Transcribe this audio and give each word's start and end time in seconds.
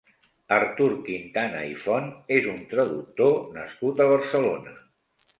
Artur 0.55 0.85
Quintana 1.09 1.59
i 1.73 1.75
Font 1.83 2.07
és 2.37 2.47
un 2.53 2.57
traductor 2.71 3.35
nascut 3.59 4.01
a 4.07 4.09
Barcelona. 4.13 4.75